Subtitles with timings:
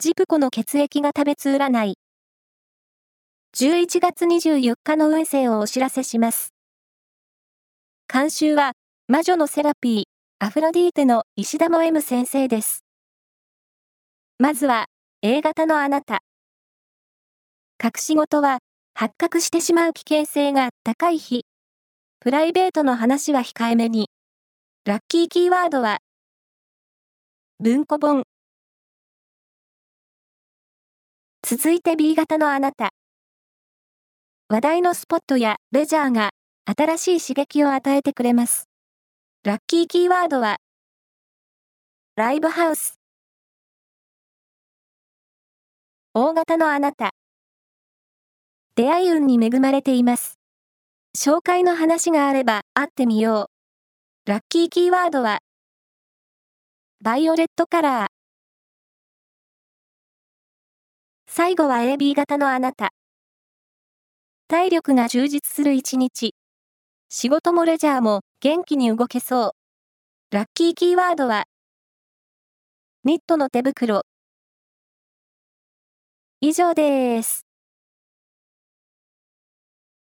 [0.00, 1.94] ジプコの血液が食べつ占い。
[3.56, 6.54] 11月24日の運勢をお知らせします。
[8.06, 8.74] 監修は、
[9.08, 10.04] 魔女のセラピー、
[10.38, 12.84] アフロディーテの石田も M 先生です。
[14.38, 14.86] まずは、
[15.22, 16.20] A 型のあなた。
[17.82, 18.58] 隠し事は、
[18.94, 21.44] 発覚してしまう危険性が高い日。
[22.20, 24.10] プライベートの話は控えめに。
[24.84, 25.98] ラッキーキーワードは、
[27.58, 28.22] 文庫本。
[31.50, 32.90] 続いて B 型のあなた。
[34.50, 36.28] 話題のスポットやレジャーが
[36.66, 38.68] 新しい刺激を与えてくれます。
[39.44, 40.58] ラッキーキーワードは、
[42.16, 42.98] ライブハウス。
[46.12, 47.12] 大型のあなた。
[48.74, 50.34] 出会い運に恵まれています。
[51.16, 53.48] 紹介の話があれば会ってみよ
[54.26, 54.30] う。
[54.30, 55.38] ラッキーキーワードは、
[57.02, 58.17] バイオレットカラー。
[61.38, 62.90] 最後は AB 型のあなた。
[64.48, 66.34] 体力が充実する一日。
[67.10, 69.54] 仕事もレジャーも元気に動けそ
[70.32, 70.34] う。
[70.34, 71.44] ラッキーキーワードは、
[73.04, 74.02] ニットの手袋。
[76.40, 77.47] 以上です。